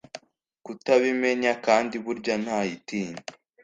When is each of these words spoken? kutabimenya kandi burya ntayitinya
kutabimenya 0.63 1.53
kandi 1.65 1.95
burya 2.03 2.35
ntayitinya 2.43 3.21